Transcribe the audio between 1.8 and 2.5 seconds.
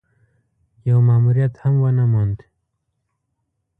ونه موند.